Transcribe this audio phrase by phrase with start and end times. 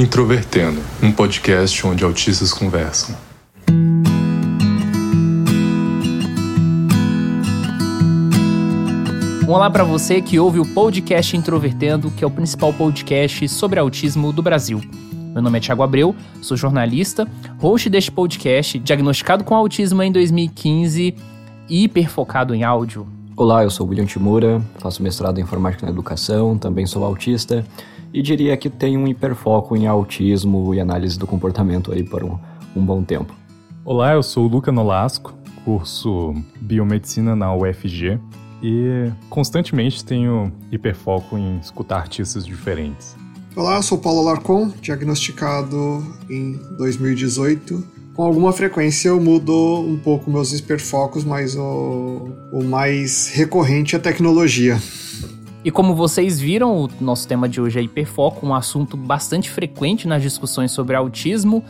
[0.00, 3.14] Introvertendo, um podcast onde autistas conversam.
[9.46, 14.32] Olá para você que ouve o podcast Introvertendo, que é o principal podcast sobre autismo
[14.32, 14.80] do Brasil.
[15.34, 17.28] Meu nome é Thiago Abreu, sou jornalista,
[17.58, 21.14] host deste podcast, diagnosticado com autismo em 2015
[21.68, 23.06] e hiperfocado em áudio.
[23.36, 27.66] Olá, eu sou William Timura, faço mestrado em informática na educação, também sou autista
[28.12, 32.38] e diria que tenho um hiperfoco em autismo e análise do comportamento aí por um,
[32.74, 33.34] um bom tempo.
[33.84, 38.18] Olá, eu sou o Luca Nolasco, curso Biomedicina na UFG
[38.62, 43.16] e constantemente tenho hiperfoco em escutar artistas diferentes.
[43.56, 50.30] Olá, eu sou Paulo Alarcon, diagnosticado em 2018 com alguma frequência eu mudo um pouco
[50.30, 54.78] meus hiperfocos, mas o, o mais recorrente é a tecnologia.
[55.62, 60.08] E como vocês viram, o nosso tema de hoje é hiperfoco, um assunto bastante frequente
[60.08, 61.62] nas discussões sobre autismo,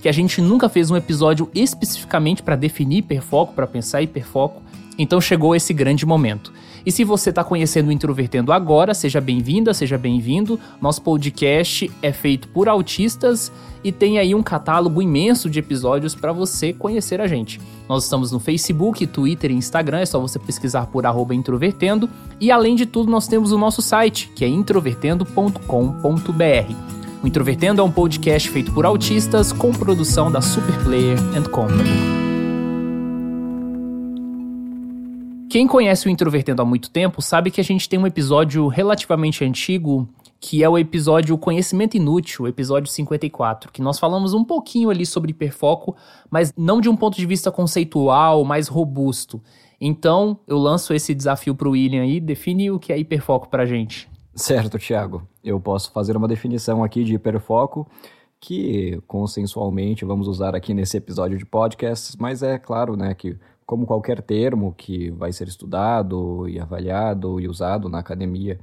[0.00, 4.62] que a gente nunca fez um episódio especificamente para definir hiperfoco, para pensar hiperfoco.
[4.98, 6.52] Então chegou esse grande momento.
[6.86, 10.60] E se você está conhecendo o Introvertendo agora, seja bem-vinda, seja bem-vindo.
[10.80, 13.50] Nosso podcast é feito por autistas
[13.82, 17.60] e tem aí um catálogo imenso de episódios para você conhecer a gente.
[17.88, 22.08] Nós estamos no Facebook, Twitter e Instagram, é só você pesquisar por introvertendo.
[22.40, 26.74] E além de tudo, nós temos o nosso site, que é introvertendo.com.br.
[27.22, 32.33] O Introvertendo é um podcast feito por autistas com produção da Superplayer and Company.
[35.54, 39.44] Quem conhece o Introvertendo há muito tempo sabe que a gente tem um episódio relativamente
[39.44, 40.08] antigo
[40.40, 45.30] que é o episódio Conhecimento Inútil, episódio 54, que nós falamos um pouquinho ali sobre
[45.30, 45.94] hiperfoco,
[46.28, 49.40] mas não de um ponto de vista conceitual, mais robusto.
[49.80, 53.64] Então, eu lanço esse desafio para o William aí, define o que é hiperfoco para
[53.64, 54.10] gente.
[54.34, 55.22] Certo, Thiago.
[55.44, 57.88] Eu posso fazer uma definição aqui de hiperfoco
[58.40, 63.86] que consensualmente vamos usar aqui nesse episódio de podcast, mas é claro, né, que como
[63.86, 68.58] qualquer termo que vai ser estudado e avaliado e usado na academia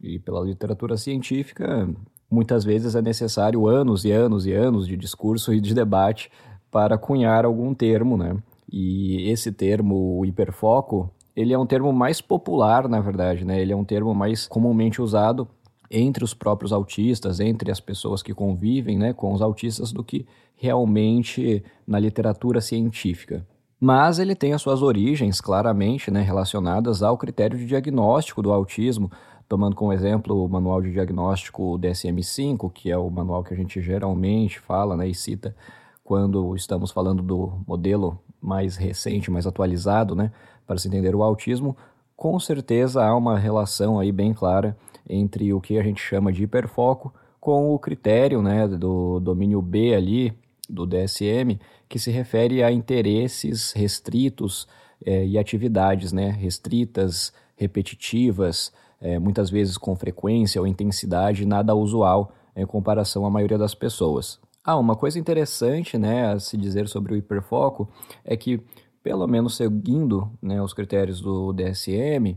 [0.00, 1.88] e pela literatura científica,
[2.30, 6.30] muitas vezes é necessário anos e anos e anos de discurso e de debate
[6.70, 8.36] para cunhar algum termo, né?
[8.70, 13.60] E esse termo, o hiperfoco, ele é um termo mais popular, na verdade, né?
[13.60, 15.48] Ele é um termo mais comumente usado
[15.90, 20.26] entre os próprios autistas, entre as pessoas que convivem, né, com os autistas, do que
[20.56, 23.46] realmente na literatura científica
[23.80, 29.10] mas ele tem as suas origens claramente né, relacionadas ao critério de diagnóstico do autismo,
[29.48, 33.80] tomando como exemplo o manual de diagnóstico DSM-5, que é o manual que a gente
[33.80, 35.54] geralmente fala né, e cita
[36.02, 40.32] quando estamos falando do modelo mais recente, mais atualizado, né,
[40.66, 41.76] para se entender o autismo,
[42.16, 44.76] com certeza há uma relação aí bem clara
[45.08, 49.94] entre o que a gente chama de hiperfoco com o critério né, do domínio B
[49.94, 50.32] ali,
[50.68, 54.66] do DSM, que se refere a interesses restritos
[55.04, 62.32] é, e atividades né, restritas, repetitivas, é, muitas vezes com frequência ou intensidade nada usual
[62.54, 64.40] em comparação à maioria das pessoas.
[64.64, 67.88] Ah, uma coisa interessante né, a se dizer sobre o hiperfoco
[68.24, 68.60] é que,
[69.02, 72.36] pelo menos seguindo né, os critérios do DSM,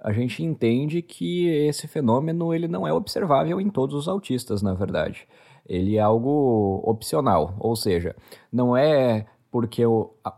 [0.00, 4.72] a gente entende que esse fenômeno ele não é observável em todos os autistas, na
[4.72, 5.26] verdade
[5.68, 8.14] ele é algo opcional, ou seja,
[8.52, 9.82] não é porque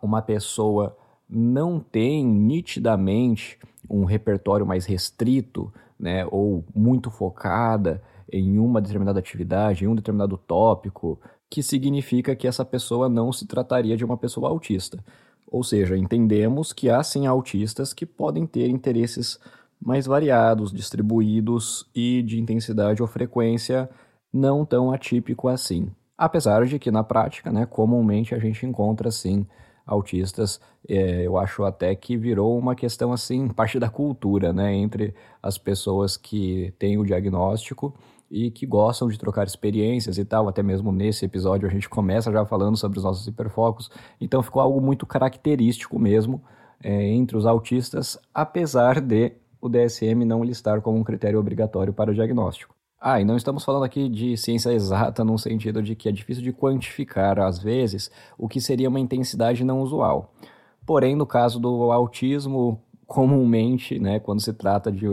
[0.03, 0.97] uma pessoa
[1.29, 3.59] não tem nitidamente
[3.89, 8.03] um repertório mais restrito, né, ou muito focada
[8.33, 11.19] em uma determinada atividade, em um determinado tópico,
[11.51, 15.03] que significa que essa pessoa não se trataria de uma pessoa autista.
[15.51, 19.39] Ou seja, entendemos que há sim autistas que podem ter interesses
[19.81, 23.89] mais variados, distribuídos e de intensidade ou frequência
[24.39, 25.91] não tão atípico assim.
[26.17, 29.47] Apesar de que na prática, né, comumente a gente encontra sim
[29.87, 35.15] autistas, é, eu acho até que virou uma questão assim, parte da cultura, né, entre
[35.43, 37.95] as pessoas que têm o diagnóstico
[38.31, 42.31] e que gostam de trocar experiências e tal, até mesmo nesse episódio a gente começa
[42.31, 43.91] já falando sobre os nossos hiperfocos,
[44.21, 46.43] então ficou algo muito característico mesmo
[46.83, 52.11] é, entre os autistas, apesar de o DSM não listar como um critério obrigatório para
[52.11, 52.78] o diagnóstico.
[53.01, 56.43] Ah, e não estamos falando aqui de ciência exata no sentido de que é difícil
[56.43, 60.33] de quantificar, às vezes, o que seria uma intensidade não usual.
[60.85, 65.07] Porém, no caso do autismo, comumente, né, quando se trata de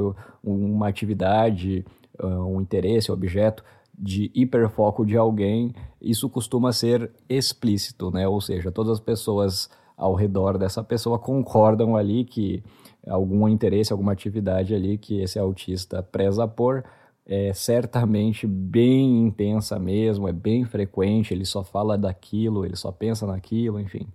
[0.43, 1.85] uma atividade,
[2.17, 3.63] ah, um interesse, objeto
[3.97, 8.27] de hiperfoco de alguém, isso costuma ser explícito, né?
[8.27, 12.61] Ou seja, todas as pessoas ao redor dessa pessoa concordam ali que
[13.07, 16.83] algum interesse, alguma atividade ali que esse autista preza por
[17.25, 23.25] é certamente bem intensa mesmo, é bem frequente, ele só fala daquilo, ele só pensa
[23.25, 24.07] naquilo, enfim.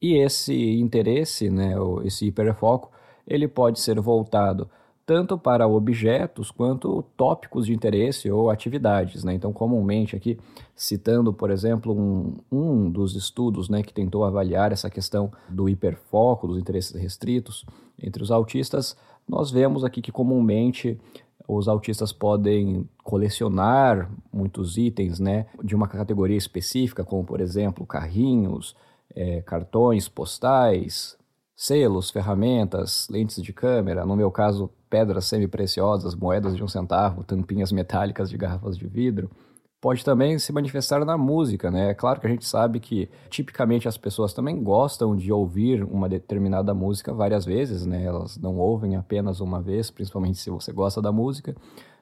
[0.00, 1.74] E esse interesse, né,
[2.04, 2.90] esse hiperfoco,
[3.26, 4.68] ele pode ser voltado
[5.06, 9.22] tanto para objetos quanto tópicos de interesse ou atividades.
[9.22, 9.34] Né?
[9.34, 10.38] Então, comumente aqui,
[10.74, 16.46] citando, por exemplo, um, um dos estudos né, que tentou avaliar essa questão do hiperfoco,
[16.46, 17.66] dos interesses restritos
[18.02, 18.96] entre os autistas,
[19.28, 20.98] nós vemos aqui que comumente
[21.46, 28.74] os autistas podem colecionar muitos itens né, de uma categoria específica, como, por exemplo, carrinhos,
[29.14, 31.16] é, cartões postais,
[31.54, 37.70] selos, ferramentas, lentes de câmera, no meu caso, pedras semi-preciosas, moedas de um centavo, tampinhas
[37.70, 39.30] metálicas de garrafas de vidro,
[39.84, 41.90] pode também se manifestar na música, né?
[41.90, 46.08] É claro que a gente sabe que tipicamente as pessoas também gostam de ouvir uma
[46.08, 48.02] determinada música várias vezes, né?
[48.02, 51.54] Elas não ouvem apenas uma vez, principalmente se você gosta da música.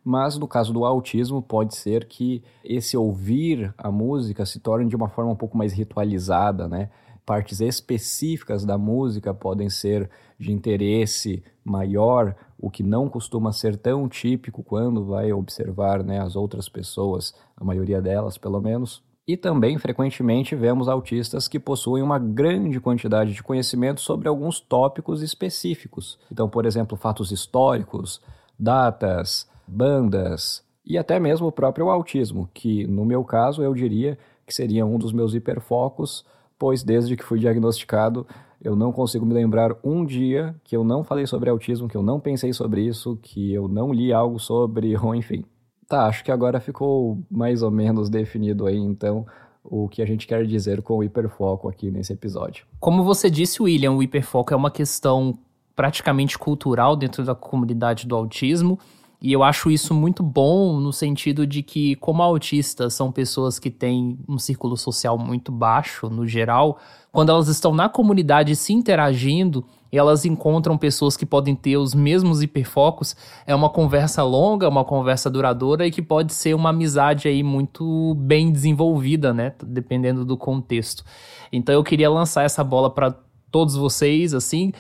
[0.05, 4.95] Mas no caso do autismo, pode ser que esse ouvir a música se torne de
[4.95, 6.89] uma forma um pouco mais ritualizada, né?
[7.25, 14.09] partes específicas da música podem ser de interesse maior, o que não costuma ser tão
[14.09, 19.03] típico quando vai observar né, as outras pessoas, a maioria delas pelo menos.
[19.27, 25.23] E também, frequentemente, vemos autistas que possuem uma grande quantidade de conhecimento sobre alguns tópicos
[25.23, 26.19] específicos.
[26.31, 28.21] Então, por exemplo, fatos históricos,
[28.57, 34.17] datas, bandas e até mesmo o próprio autismo, que no meu caso eu diria
[34.47, 36.25] que seria um dos meus hiperfocos
[36.63, 38.25] pois desde que fui diagnosticado,
[38.63, 42.03] eu não consigo me lembrar um dia que eu não falei sobre autismo, que eu
[42.03, 45.45] não pensei sobre isso, que eu não li algo sobre, ou enfim.
[45.89, 49.27] Tá, acho que agora ficou mais ou menos definido aí, então,
[49.63, 52.65] o que a gente quer dizer com o hiperfoco aqui nesse episódio.
[52.81, 55.37] Como você disse, William, o hiperfoco é uma questão
[55.75, 58.79] praticamente cultural dentro da comunidade do autismo.
[59.23, 63.71] E eu acho isso muito bom no sentido de que, como autistas são pessoas que
[63.71, 66.77] têm um círculo social muito baixo, no geral,
[67.13, 72.43] quando elas estão na comunidade se interagindo, elas encontram pessoas que podem ter os mesmos
[72.43, 73.15] hiperfocos,
[73.47, 78.17] é uma conversa longa, uma conversa duradoura e que pode ser uma amizade aí muito
[78.17, 79.53] bem desenvolvida, né?
[79.63, 81.05] Dependendo do contexto.
[81.53, 83.15] Então eu queria lançar essa bola para
[83.53, 84.73] todos vocês, assim,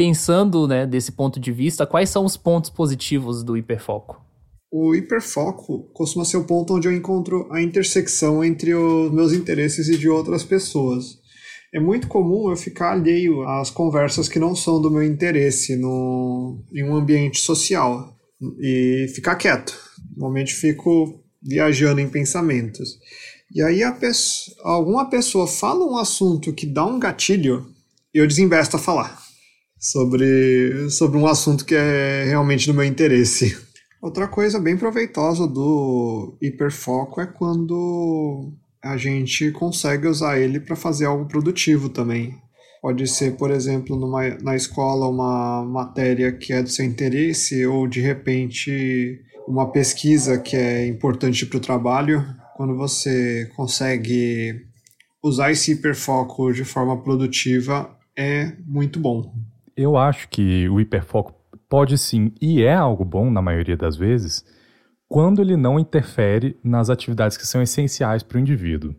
[0.00, 4.18] pensando né, desse ponto de vista, quais são os pontos positivos do hiperfoco?
[4.72, 9.90] O hiperfoco costuma ser o ponto onde eu encontro a intersecção entre os meus interesses
[9.90, 11.18] e de outras pessoas.
[11.70, 16.64] É muito comum eu ficar alheio às conversas que não são do meu interesse no,
[16.72, 18.16] em um ambiente social
[18.58, 19.78] e ficar quieto.
[20.16, 22.98] Normalmente fico viajando em pensamentos.
[23.54, 23.82] E aí
[24.62, 27.66] alguma pessoa fala um assunto que dá um gatilho
[28.14, 29.29] eu desinvesto a falar
[29.80, 33.56] sobre, sobre um assunto que é realmente do meu interesse.
[34.02, 41.06] Outra coisa bem proveitosa do hiperfoco é quando a gente consegue usar ele para fazer
[41.06, 42.34] algo produtivo também.
[42.80, 47.86] Pode ser, por exemplo, numa, na escola uma matéria que é do seu interesse ou
[47.86, 52.24] de repente uma pesquisa que é importante para o trabalho.
[52.56, 54.64] Quando você consegue
[55.22, 59.30] usar esse hiperfoco de forma produtiva, é muito bom.
[59.76, 61.34] Eu acho que o hiperfoco
[61.68, 64.44] pode sim, e é algo bom na maioria das vezes,
[65.08, 68.94] quando ele não interfere nas atividades que são essenciais para o indivíduo.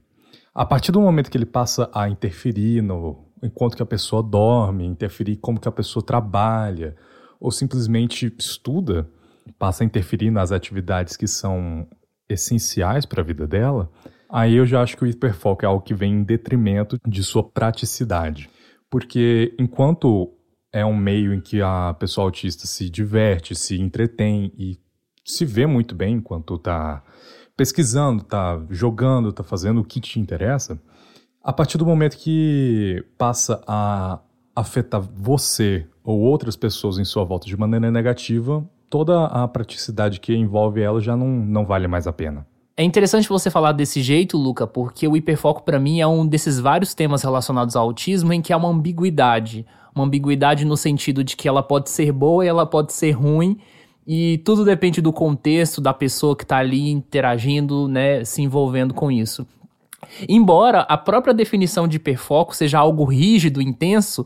[0.53, 4.85] A partir do momento que ele passa a interferir no enquanto que a pessoa dorme,
[4.85, 6.95] interferir como que a pessoa trabalha,
[7.39, 9.09] ou simplesmente estuda,
[9.57, 11.87] passa a interferir nas atividades que são
[12.29, 13.89] essenciais para a vida dela,
[14.29, 17.43] aí eu já acho que o hiperfoco é algo que vem em detrimento de sua
[17.43, 18.49] praticidade.
[18.89, 20.31] Porque enquanto
[20.73, 24.79] é um meio em que a pessoa autista se diverte, se entretém e
[25.25, 27.03] se vê muito bem enquanto está
[27.55, 30.81] pesquisando, está jogando, está fazendo o que te interessa.
[31.43, 34.19] A partir do momento que passa a
[34.55, 40.33] afetar você ou outras pessoas em sua volta de maneira negativa, toda a praticidade que
[40.35, 42.45] envolve ela já não, não vale mais a pena.
[42.77, 46.59] É interessante você falar desse jeito, Luca, porque o hiperfoco para mim é um desses
[46.59, 51.35] vários temas relacionados ao autismo em que há uma ambiguidade uma ambiguidade no sentido de
[51.35, 53.57] que ela pode ser boa e ela pode ser ruim,
[54.07, 59.11] e tudo depende do contexto da pessoa que está ali interagindo, né, se envolvendo com
[59.11, 59.45] isso.
[60.27, 64.25] Embora a própria definição de hiperfoco seja algo rígido, intenso,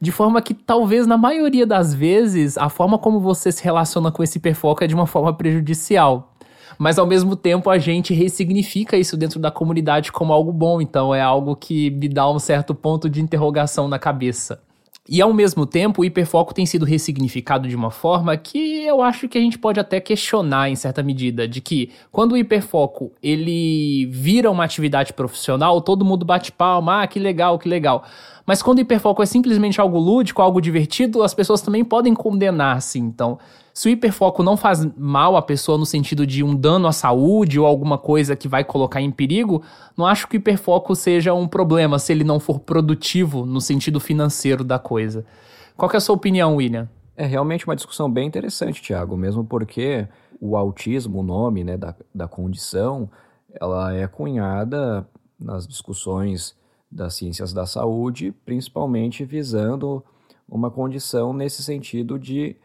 [0.00, 4.22] de forma que talvez na maioria das vezes a forma como você se relaciona com
[4.22, 6.35] esse hiperfoco é de uma forma prejudicial.
[6.78, 11.14] Mas ao mesmo tempo a gente ressignifica isso dentro da comunidade como algo bom, então
[11.14, 14.60] é algo que me dá um certo ponto de interrogação na cabeça.
[15.08, 19.28] E ao mesmo tempo, o hiperfoco tem sido ressignificado de uma forma que eu acho
[19.28, 24.06] que a gente pode até questionar em certa medida, de que quando o hiperfoco ele
[24.06, 28.04] vira uma atividade profissional, todo mundo bate palma, ah, que legal, que legal.
[28.44, 32.98] Mas quando o hiperfoco é simplesmente algo lúdico, algo divertido, as pessoas também podem condenar-se.
[32.98, 33.38] Então,
[33.76, 37.60] se o hiperfoco não faz mal à pessoa no sentido de um dano à saúde
[37.60, 39.62] ou alguma coisa que vai colocar em perigo,
[39.94, 44.00] não acho que o hiperfoco seja um problema se ele não for produtivo no sentido
[44.00, 45.26] financeiro da coisa.
[45.76, 46.88] Qual é a sua opinião, William?
[47.14, 50.08] É realmente uma discussão bem interessante, Tiago, mesmo porque
[50.40, 53.10] o autismo, o nome né, da, da condição,
[53.60, 55.06] ela é cunhada
[55.38, 56.56] nas discussões
[56.90, 60.02] das ciências da saúde, principalmente visando
[60.48, 62.56] uma condição nesse sentido de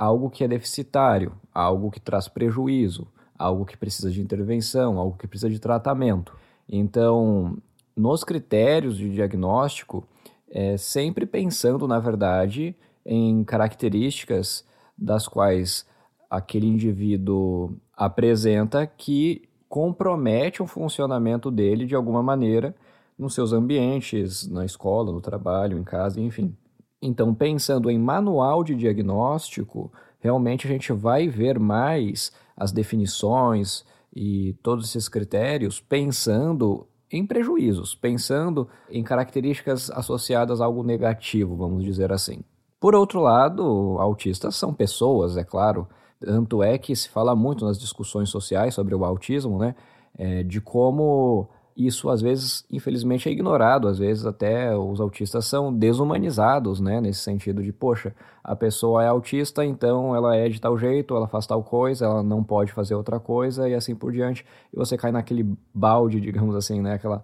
[0.00, 3.06] algo que é deficitário, algo que traz prejuízo,
[3.38, 6.34] algo que precisa de intervenção, algo que precisa de tratamento.
[6.66, 7.58] Então,
[7.94, 10.08] nos critérios de diagnóstico,
[10.50, 14.64] é sempre pensando, na verdade, em características
[14.96, 15.86] das quais
[16.30, 22.74] aquele indivíduo apresenta que compromete o funcionamento dele de alguma maneira
[23.18, 26.56] nos seus ambientes, na escola, no trabalho, em casa, enfim.
[27.02, 34.54] Então, pensando em manual de diagnóstico, realmente a gente vai ver mais as definições e
[34.62, 42.12] todos esses critérios pensando em prejuízos, pensando em características associadas a algo negativo, vamos dizer
[42.12, 42.44] assim.
[42.78, 45.88] Por outro lado, autistas são pessoas, é claro,
[46.20, 49.74] tanto é que se fala muito nas discussões sociais sobre o autismo, né,
[50.16, 51.48] é, de como
[51.86, 53.88] isso às vezes, infelizmente, é ignorado.
[53.88, 57.00] Às vezes até os autistas são desumanizados, né?
[57.00, 61.28] Nesse sentido de, poxa, a pessoa é autista, então ela é de tal jeito, ela
[61.28, 64.44] faz tal coisa, ela não pode fazer outra coisa e assim por diante.
[64.72, 66.94] E você cai naquele balde, digamos assim, né?
[66.94, 67.22] Aquela,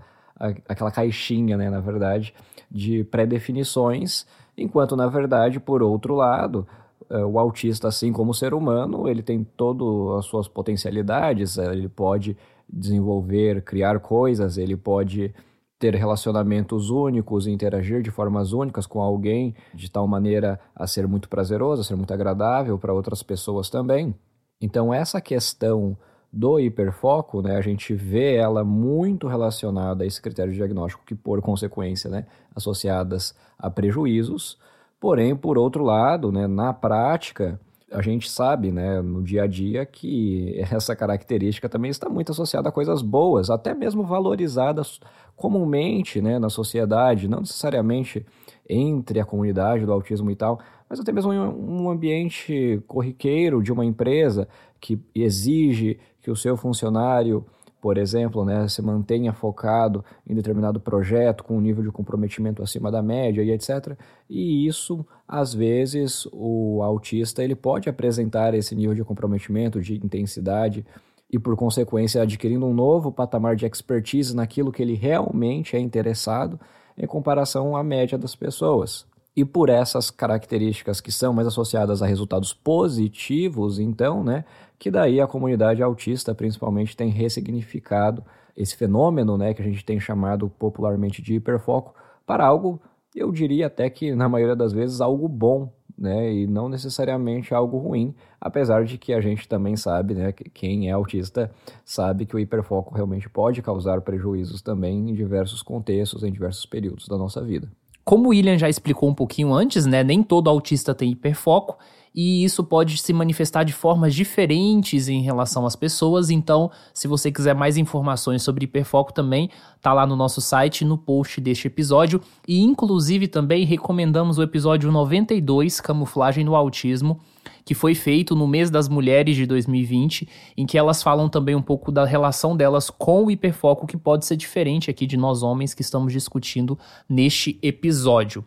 [0.69, 1.71] aquela caixinha, né?
[1.71, 2.35] Na verdade,
[2.71, 6.67] de pré-definições, enquanto na verdade, por outro lado,
[7.11, 11.89] o autista, assim como o ser humano, ele tem todas as suas potencialidades, eh, ele
[11.89, 12.37] pode
[12.69, 15.35] desenvolver, criar coisas, ele pode
[15.79, 21.29] ter relacionamentos únicos interagir de formas únicas com alguém de tal maneira a ser muito
[21.29, 24.15] prazeroso, a ser muito agradável para outras pessoas também.
[24.61, 25.97] Então essa questão
[26.33, 31.15] do hiperfoco, né, a gente vê ela muito relacionada a esse critério de diagnóstico que
[31.15, 34.59] por consequência, né, associadas a prejuízos.
[35.01, 37.61] Porém, por outro lado, né, na prática,
[37.91, 42.69] a gente sabe, né, no dia a dia, que essa característica também está muito associada
[42.69, 45.01] a coisas boas, até mesmo valorizadas
[45.37, 48.25] comumente né, na sociedade, não necessariamente
[48.69, 53.73] entre a comunidade do autismo e tal, mas até mesmo em um ambiente corriqueiro de
[53.73, 54.49] uma empresa
[54.81, 57.45] que exige que o seu funcionário
[57.87, 62.91] por exemplo, né, se mantenha focado em determinado projeto com um nível de comprometimento acima
[62.91, 63.97] da média e etc.
[64.29, 70.85] E isso, às vezes, o autista ele pode apresentar esse nível de comprometimento, de intensidade
[71.31, 76.59] e, por consequência, adquirindo um novo patamar de expertise naquilo que ele realmente é interessado
[76.99, 79.07] em comparação à média das pessoas.
[79.37, 84.47] E por essas características que são mais associadas a resultados positivos, então, né,
[84.79, 88.25] que daí a comunidade autista principalmente tem ressignificado
[88.57, 91.95] esse fenômeno, né, que a gente tem chamado popularmente de hiperfoco,
[92.27, 92.81] para algo,
[93.15, 97.77] eu diria até que na maioria das vezes algo bom, né, e não necessariamente algo
[97.77, 101.51] ruim, apesar de que a gente também sabe, né, que quem é autista
[101.85, 107.07] sabe que o hiperfoco realmente pode causar prejuízos também em diversos contextos, em diversos períodos
[107.07, 107.71] da nossa vida.
[108.09, 111.77] Como o William já explicou um pouquinho antes, né, nem todo autista tem hiperfoco,
[112.15, 116.31] e isso pode se manifestar de formas diferentes em relação às pessoas.
[116.31, 119.51] Então, se você quiser mais informações sobre hiperfoco também,
[119.83, 122.21] tá lá no nosso site, no post deste episódio.
[122.47, 127.19] E inclusive também recomendamos o episódio 92, Camuflagem no Autismo,
[127.67, 131.61] que foi feito no mês das mulheres de 2020, em que elas falam também um
[131.61, 135.75] pouco da relação delas com o hiperfoco, que pode ser diferente aqui de nós homens
[135.75, 138.45] que estamos discutindo neste episódio.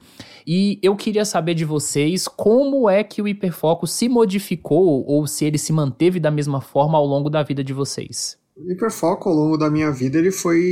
[0.47, 5.43] E eu queria saber de vocês como é que o hiperfoco se modificou ou se
[5.43, 8.39] ele se manteve da mesma forma ao longo da vida de vocês.
[8.55, 10.63] O hiperfoco ao longo da minha vida ele foi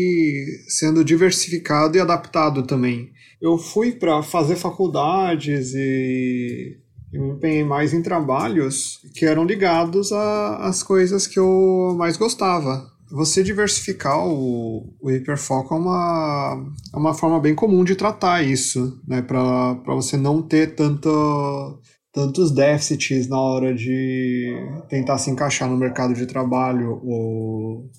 [0.70, 3.12] sendo diversificado e adaptado também.
[3.42, 10.12] Eu fui para fazer faculdades e eu me empenhei mais em trabalhos que eram ligados
[10.12, 12.86] às coisas que eu mais gostava.
[13.10, 19.02] Você diversificar o, o hiperfoco é uma, é uma forma bem comum de tratar isso,
[19.08, 19.22] né?
[19.22, 21.80] Para você não ter tanto,
[22.12, 24.54] tantos déficits na hora de
[24.90, 27.90] tentar se encaixar no mercado de trabalho ou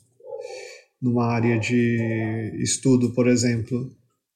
[1.01, 3.89] numa área de estudo, por exemplo.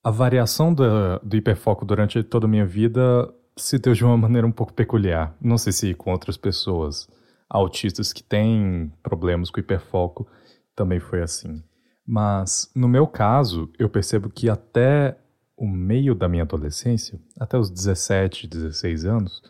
[0.02, 0.84] A variação do,
[1.22, 5.34] do hiperfoco durante toda a minha vida se deu de uma maneira um pouco peculiar.
[5.40, 7.08] Não sei se com outras pessoas
[7.48, 10.26] autistas que têm problemas com hiperfoco
[10.74, 11.62] também foi assim.
[12.06, 15.18] Mas no meu caso, eu percebo que até
[15.56, 19.42] o meio da minha adolescência, até os 17, 16 anos,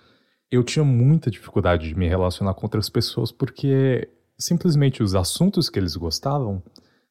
[0.51, 5.79] eu tinha muita dificuldade de me relacionar com outras pessoas porque simplesmente os assuntos que
[5.79, 6.63] eles gostavam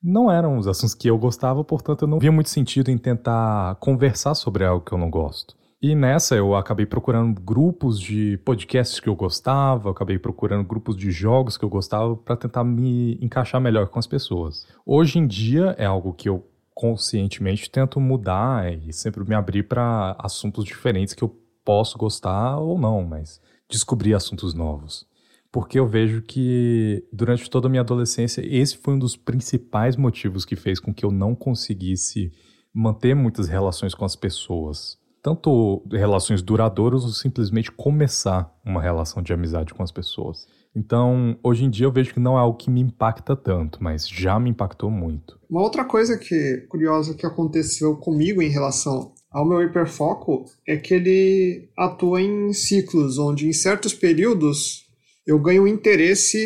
[0.03, 3.75] não eram os assuntos que eu gostava, portanto eu não via muito sentido em tentar
[3.75, 5.55] conversar sobre algo que eu não gosto.
[5.83, 11.09] E nessa eu acabei procurando grupos de podcasts que eu gostava, acabei procurando grupos de
[11.09, 14.67] jogos que eu gostava para tentar me encaixar melhor com as pessoas.
[14.85, 20.15] Hoje em dia é algo que eu conscientemente tento mudar e sempre me abrir para
[20.19, 21.35] assuntos diferentes que eu
[21.65, 25.07] posso gostar ou não, mas descobrir assuntos novos.
[25.51, 30.45] Porque eu vejo que durante toda a minha adolescência esse foi um dos principais motivos
[30.45, 32.31] que fez com que eu não conseguisse
[32.71, 39.33] manter muitas relações com as pessoas tanto relações duradouras ou simplesmente começar uma relação de
[39.33, 40.47] amizade com as pessoas.
[40.75, 44.07] Então, hoje em dia eu vejo que não é algo que me impacta tanto, mas
[44.07, 45.37] já me impactou muito.
[45.49, 50.93] Uma outra coisa que curiosa que aconteceu comigo em relação ao meu hiperfoco é que
[50.93, 54.85] ele atua em ciclos, onde em certos períodos
[55.27, 56.37] eu ganho um interesse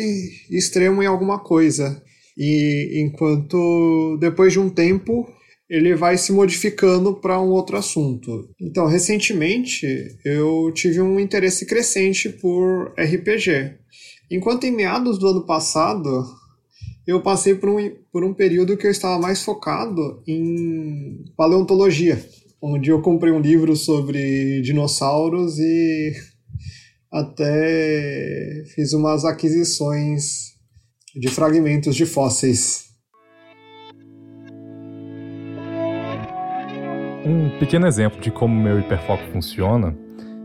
[0.50, 2.02] extremo em alguma coisa.
[2.36, 5.26] E enquanto depois de um tempo
[5.68, 8.48] ele vai se modificando para um outro assunto.
[8.60, 9.86] Então, recentemente,
[10.24, 13.74] eu tive um interesse crescente por RPG.
[14.30, 16.24] Enquanto em meados do ano passado,
[17.06, 22.24] eu passei por um, por um período que eu estava mais focado em paleontologia,
[22.60, 26.12] onde eu comprei um livro sobre dinossauros e
[27.12, 30.54] até fiz umas aquisições
[31.14, 32.85] de fragmentos de fósseis.
[37.26, 39.98] Um pequeno exemplo de como meu hiperfoco funciona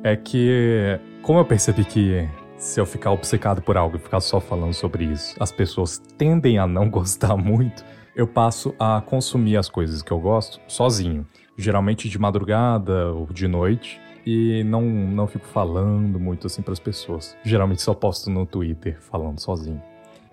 [0.04, 4.39] é que, como eu percebi que se eu ficar obcecado por algo e ficar só
[4.39, 9.70] falando sobre isso, as pessoas tendem a não gostar muito, eu passo a consumir as
[9.70, 11.24] coisas que eu gosto sozinho,
[11.56, 16.80] geralmente de madrugada ou de noite, e não, não fico falando muito assim para as
[16.80, 17.38] pessoas.
[17.44, 19.80] Geralmente só posto no Twitter falando sozinho.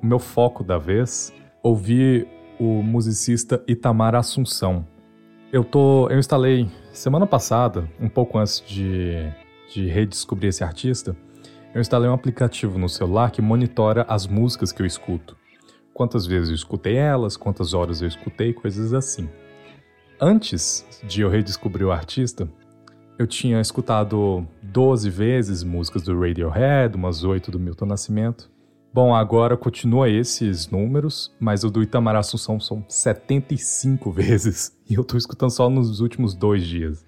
[0.03, 1.31] O meu foco da vez,
[1.63, 2.27] ouvir
[2.59, 4.87] o musicista Itamar Assunção,
[5.53, 6.09] eu tô.
[6.09, 9.33] Eu instalei semana passada, um pouco antes de,
[9.73, 11.17] de redescobrir esse artista,
[11.75, 15.37] eu instalei um aplicativo no celular que monitora as músicas que eu escuto.
[15.95, 19.29] Quantas vezes eu escutei elas, quantas horas eu escutei, coisas assim.
[20.21, 22.49] Antes de eu redescobrir o artista,
[23.19, 28.51] eu tinha escutado 12 vezes músicas do Radiohead, umas 8 do Milton Nascimento.
[28.93, 34.73] Bom, agora continua esses números, mas o do Itamar Assunção são 75 vezes.
[34.89, 37.05] E eu tô escutando só nos últimos dois dias.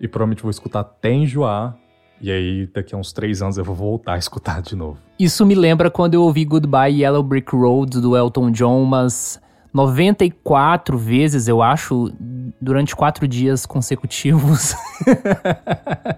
[0.00, 1.76] E provavelmente vou escutar até enjoar.
[2.20, 4.98] E aí, daqui a uns três anos, eu vou voltar a escutar de novo.
[5.18, 9.40] Isso me lembra quando eu ouvi Goodbye Yellow Brick Road do Elton John umas
[9.74, 12.12] 94 vezes, eu acho,
[12.60, 14.76] durante quatro dias consecutivos.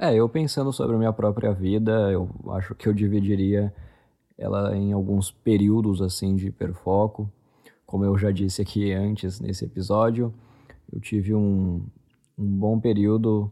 [0.00, 3.74] É, eu pensando sobre a minha própria vida, eu acho que eu dividiria
[4.38, 7.28] ela em alguns períodos assim de hiperfoco.
[7.84, 10.32] Como eu já disse aqui antes nesse episódio,
[10.92, 11.84] eu tive um,
[12.38, 13.50] um bom período,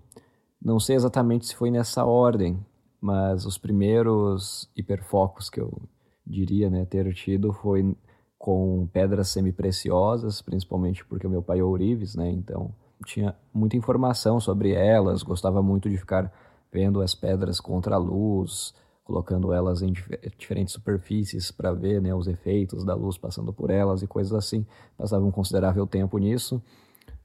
[0.62, 2.64] não sei exatamente se foi nessa ordem,
[3.00, 5.76] mas os primeiros hiperfocos que eu
[6.24, 7.96] diria né, ter tido foi
[8.38, 12.30] com pedras semi-preciosas, principalmente porque meu pai é ourives, né?
[12.30, 12.72] Então
[13.04, 16.32] tinha muita informação sobre elas, gostava muito de ficar
[16.72, 19.92] vendo as pedras contra a luz, colocando elas em
[20.36, 24.66] diferentes superfícies para ver né, os efeitos da luz passando por elas e coisas assim.
[24.96, 26.60] Passava um considerável tempo nisso.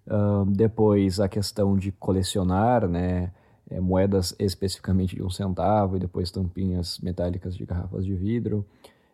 [0.06, 3.32] Uh, depois a questão de colecionar né,
[3.70, 8.66] é, moedas especificamente de um centavo e depois tampinhas metálicas de garrafas de vidro.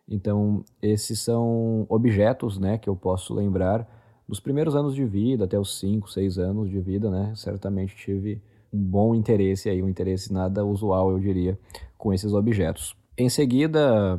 [0.06, 3.86] Então, esses são objetos né, que eu posso lembrar
[4.28, 7.32] dos primeiros anos de vida, até os 5, 6 anos de vida, né?
[7.34, 11.58] Certamente tive um bom interesse aí, um interesse nada usual, eu diria,
[11.96, 12.94] com esses objetos.
[13.16, 14.18] Em seguida,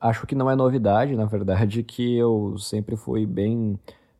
[0.00, 3.78] acho que não é novidade, na verdade, que eu sempre fui bem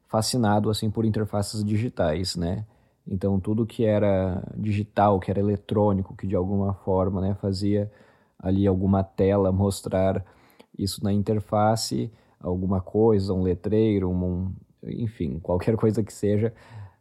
[0.09, 2.65] fascinado assim por interfaces digitais, né?
[3.07, 7.91] Então tudo que era digital, que era eletrônico, que de alguma forma, né, fazia
[8.39, 10.25] ali alguma tela mostrar
[10.79, 14.53] isso na interface, alguma coisa, um letreiro, um,
[14.85, 16.53] enfim, qualquer coisa que seja,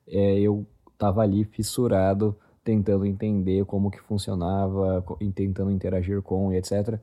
[0.08, 7.00] é, eu estava ali fissurado tentando entender como que funcionava, tentando interagir com e etc.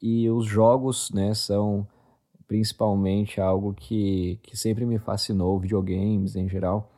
[0.00, 1.86] E os jogos, né, são
[2.46, 6.90] principalmente algo que, que sempre me fascinou, videogames em geral.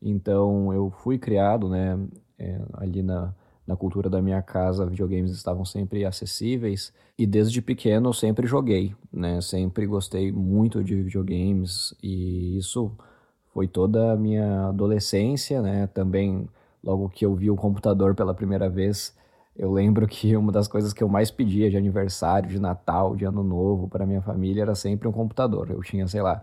[0.00, 1.98] Então eu fui criado, né,
[2.38, 3.34] é, ali na,
[3.66, 8.94] na cultura da minha casa, videogames estavam sempre acessíveis e desde pequeno eu sempre joguei,
[9.12, 12.92] né, sempre gostei muito de videogames e isso
[13.52, 16.48] foi toda a minha adolescência, né, também
[16.82, 19.14] logo que eu vi o computador pela primeira vez,
[19.56, 23.24] eu lembro que uma das coisas que eu mais pedia de aniversário, de Natal, de
[23.24, 25.70] Ano Novo para minha família era sempre um computador.
[25.70, 26.42] Eu tinha, sei lá,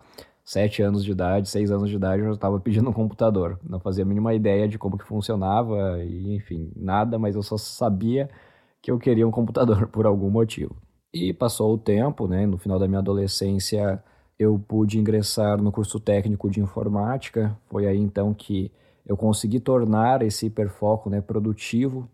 [0.52, 3.58] sete anos de idade, seis anos de idade, eu já estava pedindo um computador.
[3.64, 7.56] Não fazia a mínima ideia de como que funcionava e, enfim, nada, mas eu só
[7.58, 8.30] sabia
[8.82, 10.76] que eu queria um computador por algum motivo.
[11.14, 12.46] E passou o tempo, né?
[12.46, 14.04] No final da minha adolescência,
[14.38, 17.58] eu pude ingressar no curso técnico de informática.
[17.70, 18.70] Foi aí então que
[19.06, 22.10] eu consegui tornar esse hiperfoco, né, produtivo.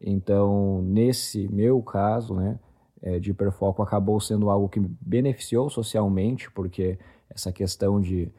[0.00, 2.56] Então, nesse meu caso, né,
[3.02, 6.96] é, de hiperfoco acabou sendo algo que me beneficiou socialmente, porque
[7.30, 8.30] essa questão de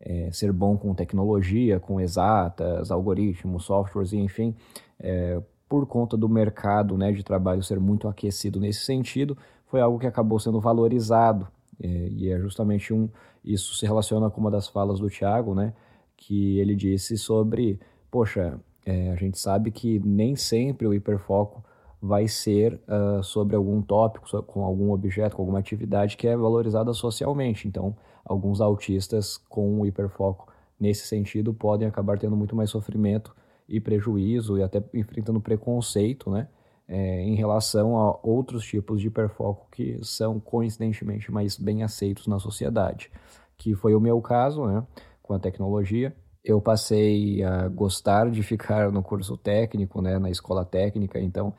[0.00, 4.54] é, ser bom com tecnologia, com exatas, algoritmos, softwares, enfim,
[4.98, 9.36] é, por conta do mercado né, de trabalho ser muito aquecido nesse sentido,
[9.66, 11.46] foi algo que acabou sendo valorizado.
[11.82, 13.08] É, e é justamente um.
[13.42, 15.72] Isso se relaciona com uma das falas do Tiago, né,
[16.16, 17.78] que ele disse sobre:
[18.10, 21.64] poxa, é, a gente sabe que nem sempre o hiperfoco
[22.00, 26.92] vai ser uh, sobre algum tópico, com algum objeto, com alguma atividade que é valorizada
[26.94, 27.68] socialmente.
[27.68, 33.34] Então, alguns autistas com hiperfoco nesse sentido podem acabar tendo muito mais sofrimento
[33.68, 36.48] e prejuízo e até enfrentando preconceito, né?
[36.88, 42.40] É, em relação a outros tipos de hiperfoco que são coincidentemente mais bem aceitos na
[42.40, 43.12] sociedade,
[43.56, 44.84] que foi o meu caso, né?
[45.22, 50.18] Com a tecnologia, eu passei a gostar de ficar no curso técnico, né?
[50.18, 51.54] Na escola técnica, então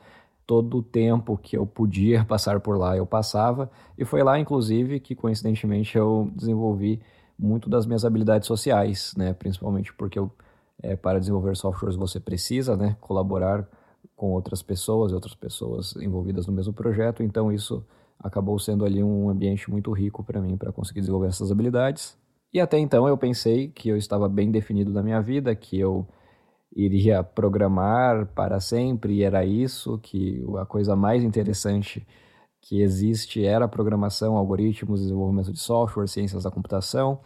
[0.46, 5.00] todo o tempo que eu podia passar por lá eu passava e foi lá inclusive
[5.00, 7.00] que coincidentemente eu desenvolvi
[7.38, 9.32] muito das minhas habilidades sociais, né?
[9.32, 10.30] Principalmente porque eu,
[10.82, 12.96] é, para desenvolver softwares você precisa, né?
[13.00, 13.66] Colaborar
[14.14, 17.84] com outras pessoas e outras pessoas envolvidas no mesmo projeto, então isso
[18.18, 22.16] acabou sendo ali um ambiente muito rico para mim para conseguir desenvolver essas habilidades.
[22.52, 26.06] E até então eu pensei que eu estava bem definido na minha vida, que eu
[26.74, 32.06] iria programar para sempre, e era isso que a coisa mais interessante
[32.60, 37.20] que existe era programação, algoritmos, desenvolvimento de software, ciências da computação.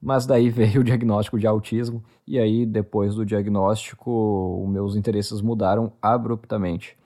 [0.00, 5.92] Mas daí veio o diagnóstico de autismo, e aí depois do diagnóstico, meus interesses mudaram
[6.00, 6.96] abruptamente.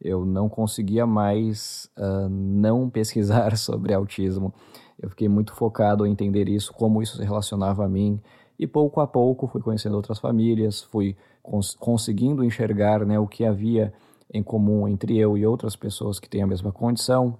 [0.00, 4.54] Eu não conseguia mais uh, não pesquisar sobre autismo.
[5.00, 8.20] Eu fiquei muito focado em entender isso, como isso se relacionava a mim,
[8.56, 13.44] e pouco a pouco fui conhecendo outras famílias, fui cons conseguindo enxergar né, o que
[13.44, 13.92] havia
[14.32, 17.38] em comum entre eu e outras pessoas que têm a mesma condição.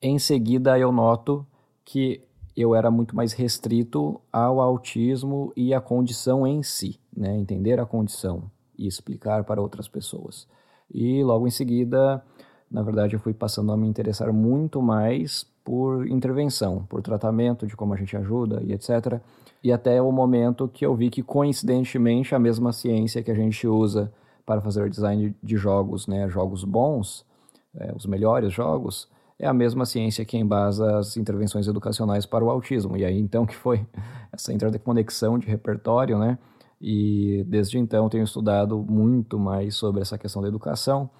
[0.00, 1.46] Em seguida, eu noto
[1.84, 2.22] que
[2.56, 7.36] eu era muito mais restrito ao autismo e à condição em si, né?
[7.36, 10.48] entender a condição e explicar para outras pessoas.
[10.92, 12.24] E logo em seguida,
[12.70, 17.76] na verdade, eu fui passando a me interessar muito mais por intervenção, por tratamento, de
[17.76, 19.20] como a gente ajuda e etc.
[19.66, 23.66] E até o momento que eu vi que, coincidentemente, a mesma ciência que a gente
[23.66, 24.12] usa
[24.46, 27.26] para fazer design de jogos, né, jogos bons,
[27.74, 32.48] é, os melhores jogos, é a mesma ciência que embasa as intervenções educacionais para o
[32.48, 32.96] autismo.
[32.96, 33.84] E aí então que foi
[34.32, 36.38] essa interconexão de repertório, né?
[36.80, 41.10] E desde então tenho estudado muito mais sobre essa questão da educação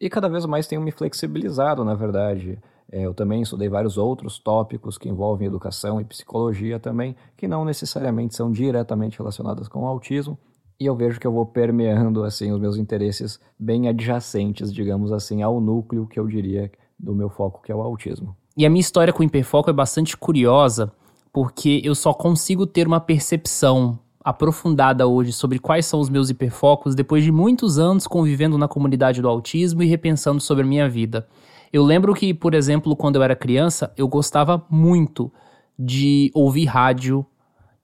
[0.00, 2.60] e cada vez mais tenho me flexibilizado, na verdade.
[2.90, 7.64] É, eu também estudei vários outros tópicos que envolvem educação e psicologia também, que não
[7.64, 10.38] necessariamente são diretamente relacionados com o autismo,
[10.80, 15.42] e eu vejo que eu vou permeando assim os meus interesses bem adjacentes, digamos assim,
[15.42, 18.36] ao núcleo que eu diria do meu foco, que é o autismo.
[18.56, 20.92] E a minha história com o hiperfoco é bastante curiosa,
[21.32, 26.94] porque eu só consigo ter uma percepção aprofundada hoje sobre quais são os meus hiperfocos
[26.94, 31.26] depois de muitos anos convivendo na comunidade do autismo e repensando sobre a minha vida.
[31.72, 35.32] Eu lembro que, por exemplo, quando eu era criança, eu gostava muito
[35.78, 37.24] de ouvir rádio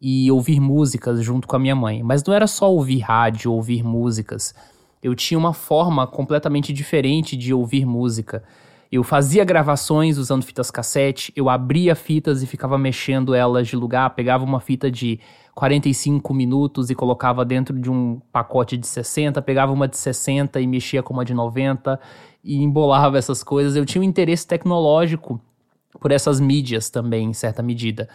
[0.00, 2.02] e ouvir músicas junto com a minha mãe.
[2.02, 4.54] Mas não era só ouvir rádio, ouvir músicas.
[5.02, 8.42] Eu tinha uma forma completamente diferente de ouvir música.
[8.90, 14.10] Eu fazia gravações usando fitas cassete, eu abria fitas e ficava mexendo elas de lugar,
[14.10, 15.18] pegava uma fita de
[15.54, 20.66] 45 minutos e colocava dentro de um pacote de 60, pegava uma de 60 e
[20.66, 21.98] mexia com uma de 90
[22.44, 23.74] e embolava essas coisas.
[23.74, 25.40] Eu tinha um interesse tecnológico
[26.00, 28.08] por essas mídias também, em certa medida.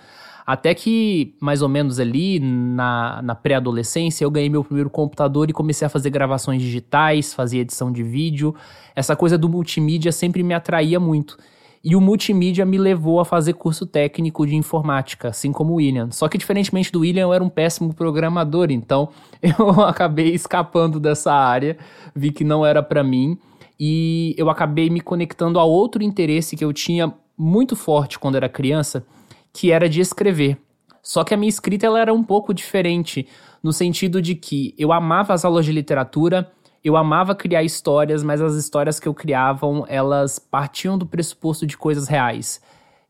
[0.45, 5.53] Até que, mais ou menos ali, na, na pré-adolescência, eu ganhei meu primeiro computador e
[5.53, 8.55] comecei a fazer gravações digitais, fazia edição de vídeo.
[8.95, 11.37] Essa coisa do multimídia sempre me atraía muito.
[11.83, 16.09] E o multimídia me levou a fazer curso técnico de informática, assim como o William.
[16.11, 21.31] Só que, diferentemente do William, eu era um péssimo programador, então eu acabei escapando dessa
[21.31, 21.77] área,
[22.13, 23.37] vi que não era para mim,
[23.79, 28.49] e eu acabei me conectando a outro interesse que eu tinha muito forte quando era
[28.49, 29.05] criança,
[29.53, 30.57] que era de escrever.
[31.01, 33.25] Só que a minha escrita ela era um pouco diferente,
[33.63, 36.51] no sentido de que eu amava as aulas de literatura,
[36.83, 41.77] eu amava criar histórias, mas as histórias que eu criavam, elas partiam do pressuposto de
[41.77, 42.61] coisas reais.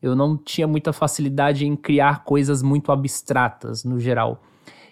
[0.02, 4.42] Eu não tinha muita facilidade em criar coisas muito abstratas, no geral.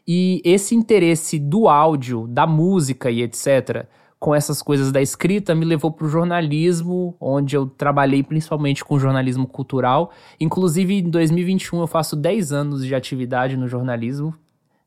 [0.06, 3.86] E esse interesse do áudio, da música e etc.,
[4.18, 8.98] com essas coisas da escrita, me levou para o jornalismo, onde eu trabalhei principalmente com
[8.98, 10.10] jornalismo cultural.
[10.40, 14.34] Inclusive, em 2021, eu faço 10 anos de atividade no jornalismo.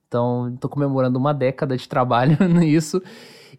[0.08, 3.02] Então, estou comemorando uma década de trabalho nisso.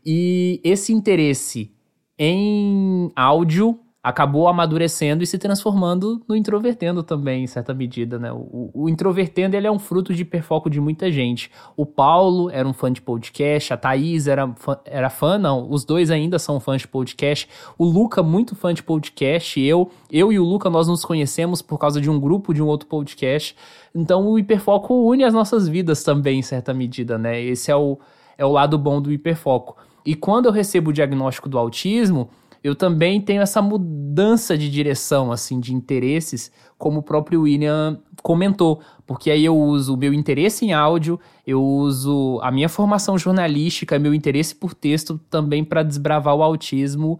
[0.05, 1.73] E esse interesse
[2.19, 8.33] em áudio acabou amadurecendo e se transformando no introvertendo também, em certa medida, né?
[8.33, 11.49] O, o, introvertendo, ele é um fruto de hiperfoco de muita gente.
[11.77, 15.85] O Paulo era um fã de podcast, a Thaís era fã, era fã, não, os
[15.85, 17.49] dois ainda são fãs de podcast.
[17.79, 21.79] O Luca, muito fã de podcast, eu, eu e o Luca, nós nos conhecemos por
[21.79, 23.55] causa de um grupo de um outro podcast.
[23.95, 27.41] Então, o hiperfoco une as nossas vidas também, em certa medida, né?
[27.41, 27.97] Esse é o,
[28.37, 29.77] é o lado bom do hiperfoco.
[30.05, 32.29] E quando eu recebo o diagnóstico do autismo,
[32.63, 38.81] eu também tenho essa mudança de direção, assim, de interesses, como o próprio William comentou,
[39.07, 43.99] porque aí eu uso o meu interesse em áudio, eu uso a minha formação jornalística,
[43.99, 47.19] meu interesse por texto também para desbravar o autismo.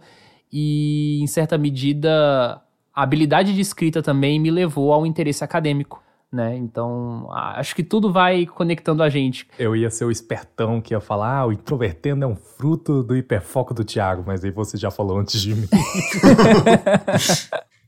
[0.51, 2.61] E, em certa medida,
[2.93, 6.02] a habilidade de escrita também me levou ao interesse acadêmico
[6.33, 6.57] né?
[6.57, 9.47] Então, acho que tudo vai conectando a gente.
[9.57, 13.15] Eu ia ser o espertão que ia falar, ah, o introvertendo é um fruto do
[13.15, 15.67] hiperfoco do Thiago, mas aí você já falou antes de mim.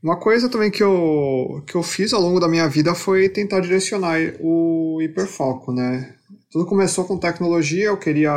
[0.02, 3.58] Uma coisa também que eu, que eu fiz ao longo da minha vida foi tentar
[3.60, 6.14] direcionar o hiperfoco, né?
[6.52, 8.32] Tudo começou com tecnologia, eu queria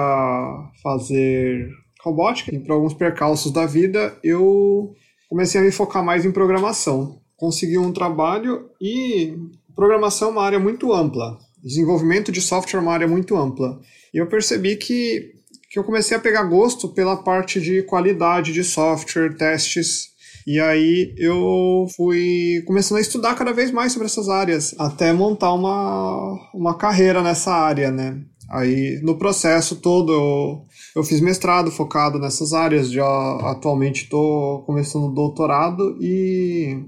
[0.82, 1.70] fazer
[2.02, 4.96] robótica, e por alguns percalços da vida, eu
[5.30, 7.20] comecei a me focar mais em programação.
[7.38, 9.38] Consegui um trabalho e
[9.80, 13.80] programação é uma área muito ampla, desenvolvimento de software é uma área muito ampla.
[14.14, 15.32] E eu percebi que,
[15.72, 20.10] que eu comecei a pegar gosto pela parte de qualidade de software, testes.
[20.46, 25.54] E aí eu fui começando a estudar cada vez mais sobre essas áreas, até montar
[25.54, 28.20] uma, uma carreira nessa área, né?
[28.50, 30.64] Aí no processo todo eu,
[30.98, 33.06] eu fiz mestrado focado nessas áreas, já
[33.44, 36.84] atualmente estou começando doutorado e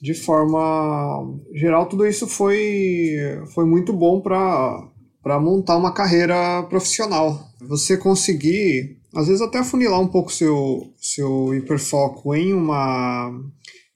[0.00, 3.16] de forma geral, tudo isso foi,
[3.54, 7.40] foi muito bom para montar uma carreira profissional.
[7.60, 13.30] Você conseguir, às vezes, até afunilar um pouco seu, seu hiperfoco em uma,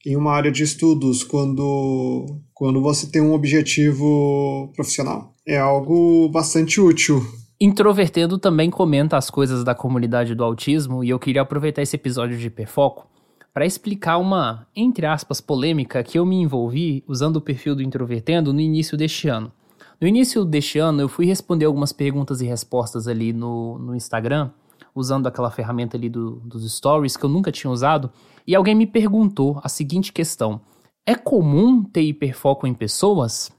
[0.06, 5.34] em uma área de estudos quando, quando você tem um objetivo profissional.
[5.46, 7.22] É algo bastante útil.
[7.60, 12.38] Introvertendo também comenta as coisas da comunidade do autismo e eu queria aproveitar esse episódio
[12.38, 13.09] de hiperfoco
[13.52, 18.52] para explicar uma, entre aspas, polêmica que eu me envolvi usando o perfil do Introvertendo
[18.52, 19.52] no início deste ano.
[20.00, 24.50] No início deste ano, eu fui responder algumas perguntas e respostas ali no, no Instagram,
[24.94, 28.10] usando aquela ferramenta ali do, dos stories que eu nunca tinha usado,
[28.46, 30.60] e alguém me perguntou a seguinte questão:
[31.04, 33.50] É comum ter hiperfoco em pessoas?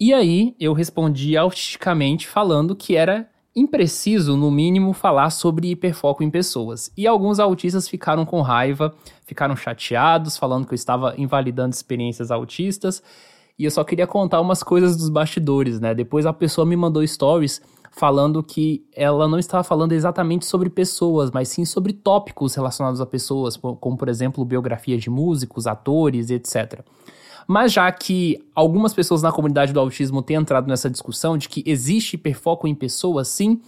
[0.00, 6.30] E aí eu respondi autisticamente falando que era impreciso, no mínimo, falar sobre hiperfoco em
[6.30, 6.90] pessoas.
[6.96, 8.94] E alguns autistas ficaram com raiva,
[9.26, 13.02] ficaram chateados, falando que eu estava invalidando experiências autistas.
[13.58, 15.94] E eu só queria contar umas coisas dos bastidores, né?
[15.94, 17.60] Depois a pessoa me mandou stories
[17.92, 23.06] falando que ela não estava falando exatamente sobre pessoas, mas sim sobre tópicos relacionados a
[23.06, 26.80] pessoas, como por exemplo biografia de músicos, atores, etc.
[27.46, 31.62] Mas já que algumas pessoas na comunidade do autismo têm entrado nessa discussão de que
[31.66, 33.60] existe hiperfoco em pessoas, sim,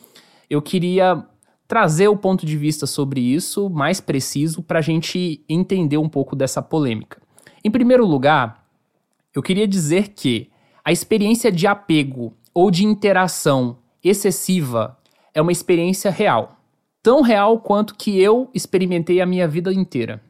[0.48, 1.24] eu queria
[1.66, 6.36] trazer o ponto de vista sobre isso mais preciso para a gente entender um pouco
[6.36, 7.20] dessa polêmica.
[7.64, 8.64] Em primeiro lugar,
[9.34, 10.50] eu queria dizer que
[10.84, 14.98] a experiência de apego ou de interação excessiva
[15.32, 16.58] é uma experiência real.
[17.02, 20.22] Tão real quanto que eu experimentei a minha vida inteira.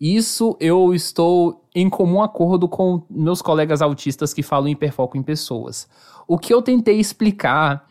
[0.00, 5.88] Isso eu estou em comum acordo com meus colegas autistas que falam hiperfoco em pessoas.
[6.28, 7.86] O que eu tentei explicar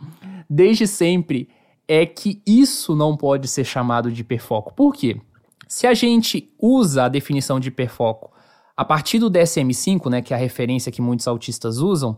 [0.50, 1.50] desde sempre
[1.88, 4.74] é que isso não pode ser chamado de hiperfoco.
[4.74, 5.20] Por quê?
[5.68, 8.32] Se a gente usa a definição de hiperfoco
[8.78, 12.18] a partir do DSM-5, né, que é a referência que muitos autistas usam,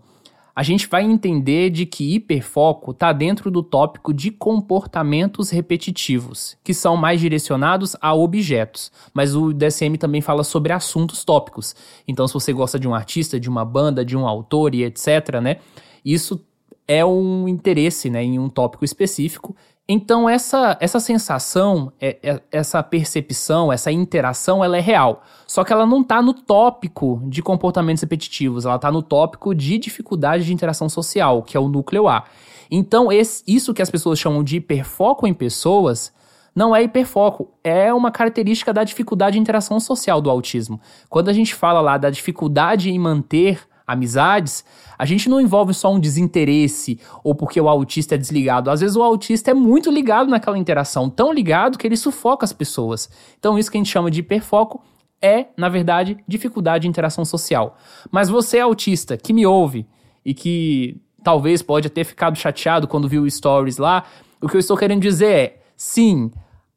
[0.56, 6.74] a gente vai entender de que hiperfoco está dentro do tópico de comportamentos repetitivos, que
[6.74, 8.92] são mais direcionados a objetos.
[9.14, 11.76] Mas o DSM também fala sobre assuntos tópicos.
[12.08, 15.40] Então, se você gosta de um artista, de uma banda, de um autor e etc.,
[15.42, 15.58] né?
[16.06, 16.40] Isso
[16.88, 19.56] é um interesse né, em um tópico específico
[19.88, 25.24] então essa, essa sensação, é, é, essa percepção, essa interação, ela é real.
[25.46, 29.78] Só que ela não está no tópico de comportamentos repetitivos, ela está no tópico de
[29.78, 32.24] dificuldade de interação social, que é o núcleo A.
[32.72, 36.14] Então esse, isso que as pessoas chamam de hiperfoco em pessoas
[36.56, 40.80] não é hiperfoco, é uma característica da dificuldade de interação social do autismo.
[41.10, 44.64] Quando a gente fala lá da dificuldade em manter amizades,
[44.98, 48.70] a gente não envolve só um desinteresse ou porque o autista é desligado.
[48.70, 52.54] Às vezes o autista é muito ligado naquela interação, tão ligado que ele sufoca as
[52.54, 53.10] pessoas.
[53.40, 54.82] Então, isso que a gente chama de hiperfoco
[55.22, 57.78] é, na verdade, dificuldade de interação social.
[58.12, 59.88] Mas você, autista, que me ouve
[60.26, 64.04] e que talvez pode ter ficado chateado quando viu stories lá,
[64.42, 66.30] o que eu estou querendo dizer é: sim,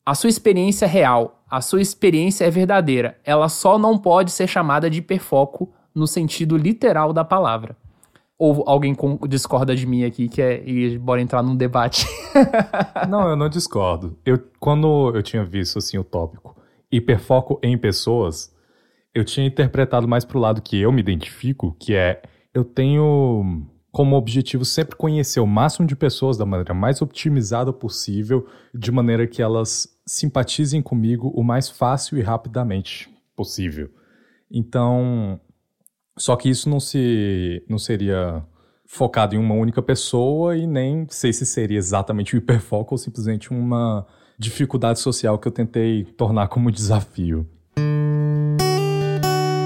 [0.05, 3.19] a sua experiência é real, a sua experiência é verdadeira.
[3.25, 7.77] Ela só não pode ser chamada de hiperfoco no sentido literal da palavra.
[8.39, 8.95] Ou alguém
[9.27, 10.63] discorda de mim aqui, que é.
[10.69, 12.07] E bora entrar num debate.
[13.09, 14.19] não, eu não discordo.
[14.27, 16.55] Eu, quando eu tinha visto assim o tópico
[16.93, 18.55] hiperfoco em pessoas,
[19.15, 24.15] eu tinha interpretado mais pro lado que eu me identifico, que é eu tenho como
[24.17, 29.41] objetivo sempre conhecer o máximo de pessoas da maneira mais otimizada possível, de maneira que
[29.41, 33.89] elas simpatizem comigo o mais fácil e rapidamente possível.
[34.51, 35.41] Então,
[36.19, 38.45] só que isso não se não seria
[38.87, 43.51] focado em uma única pessoa e nem sei se seria exatamente o hiperfoco ou simplesmente
[43.51, 44.07] uma
[44.39, 47.49] dificuldade social que eu tentei tornar como desafio.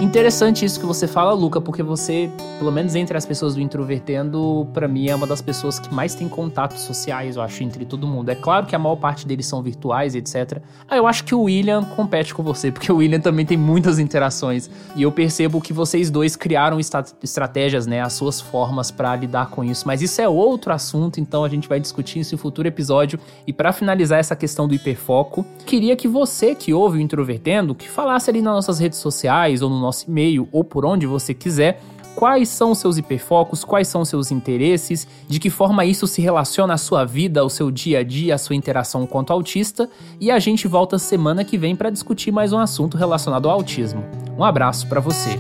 [0.01, 4.67] Interessante isso que você fala, Luca, porque você, pelo menos entre as pessoas do Introvertendo,
[4.73, 8.07] para mim é uma das pessoas que mais tem contatos sociais, eu acho, entre todo
[8.07, 8.31] mundo.
[8.31, 10.63] É claro que a maior parte deles são virtuais, etc.
[10.89, 13.99] Ah, eu acho que o William compete com você, porque o William também tem muitas
[13.99, 14.71] interações.
[14.97, 19.63] E eu percebo que vocês dois criaram estratégias, né, as suas formas para lidar com
[19.63, 19.87] isso.
[19.87, 23.21] Mas isso é outro assunto, então a gente vai discutir isso em futuro episódio.
[23.47, 27.89] E para finalizar essa questão do hiperfoco, queria que você que ouve o Introvertendo, que
[27.89, 31.35] falasse ali nas nossas redes sociais ou no nosso nosso e-mail ou por onde você
[31.35, 31.83] quiser
[32.15, 36.79] quais são seus hiperfocos, quais são seus interesses, de que forma isso se relaciona à
[36.79, 39.89] sua vida, ao seu dia a dia, à sua interação quanto autista,
[40.21, 44.05] e a gente volta semana que vem para discutir mais um assunto relacionado ao autismo.
[44.37, 45.39] Um abraço para você.